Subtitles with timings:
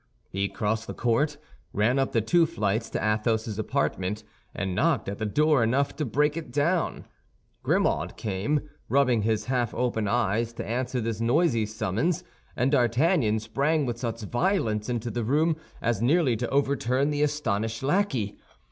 [0.31, 1.37] He crossed the court,
[1.73, 6.05] ran up the two flights to Athos's apartment, and knocked at the door enough to
[6.05, 7.05] break it down.
[7.61, 12.23] Grimaud came, rubbing his half open eyes, to answer this noisy summons,
[12.55, 17.83] and D'Artagnan sprang with such violence into the room as nearly to overturn the astonished
[17.83, 18.39] lackey.